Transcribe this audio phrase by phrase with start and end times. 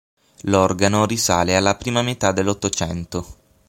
[0.45, 3.27] L'organo risale alla prima metà dell'Ottocento.